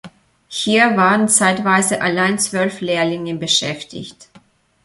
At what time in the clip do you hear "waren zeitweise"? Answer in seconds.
0.97-2.01